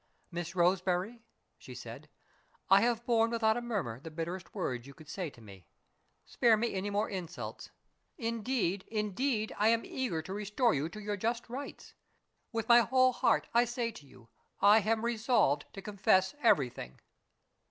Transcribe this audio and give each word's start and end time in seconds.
"Miss 0.31 0.55
Roseberry," 0.55 1.21
she 1.59 1.75
said, 1.75 2.09
"I 2.71 2.81
have 2.81 3.05
borne 3.05 3.29
without 3.29 3.55
a 3.55 3.61
murmur 3.61 3.99
the 3.99 4.09
bitterest 4.09 4.55
words 4.55 4.87
you 4.87 4.95
could 4.95 5.07
say 5.07 5.29
to 5.29 5.41
me. 5.41 5.67
Spare 6.25 6.57
me 6.57 6.73
any 6.73 6.89
more 6.89 7.07
insults. 7.07 7.69
Indeed, 8.17 8.83
indeed, 8.87 9.53
I 9.59 9.67
am 9.67 9.85
eager 9.85 10.23
to 10.23 10.33
restore 10.33 10.73
you 10.73 10.89
to 10.89 10.99
your 10.99 11.17
just 11.17 11.47
rights. 11.49 11.93
With 12.51 12.67
my 12.67 12.79
whole 12.79 13.11
heart 13.13 13.47
I 13.53 13.63
say 13.65 13.89
it 13.89 13.95
to 13.97 14.07
you 14.07 14.29
I 14.59 14.79
am 14.79 15.05
resolved 15.05 15.65
to 15.73 15.83
confess 15.83 16.33
everything!" 16.41 16.99